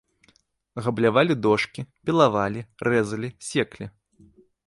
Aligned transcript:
Габлявалі 0.85 1.35
дошкі, 1.47 1.85
пілавалі, 2.09 2.65
рэзалі, 2.91 3.29
секлі. 3.51 3.85